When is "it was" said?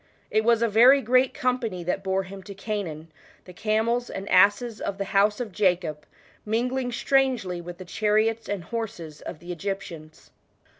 0.31-0.63